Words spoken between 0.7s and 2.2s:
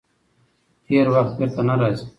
تېر وخت بېرته نه راځي.